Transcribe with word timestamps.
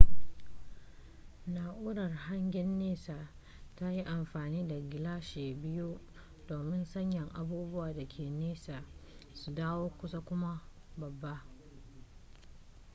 na'urar 1.53 2.13
hangen 2.25 2.79
nesa 2.79 3.27
tayi 3.75 4.01
amfani 4.03 4.67
da 4.67 4.79
gilashi 4.79 5.53
biyu 5.53 5.99
domin 6.47 6.85
sanya 6.85 7.25
abubuwa 7.33 7.93
dake 7.93 8.29
nesa 8.29 8.83
su 9.33 9.51
dawo 9.51 9.89
kusa 9.89 10.19
kuma 10.21 10.61
babba 10.97 11.45